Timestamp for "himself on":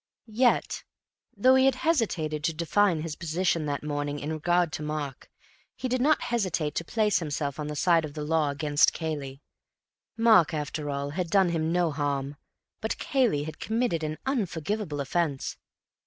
7.19-7.67